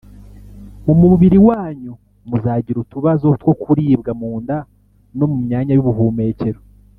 Mu 0.85 0.93
mubiri 1.01 1.37
wanyu 1.47 1.91
muzagira 2.27 2.77
utubazo 2.83 3.27
two 3.41 3.51
kuribwa 3.61 4.11
mu 4.19 4.31
nda 4.41 4.57
no 5.17 5.25
mu 5.31 5.37
myanya 5.45 5.73
y’ubuhumekero 5.73 6.59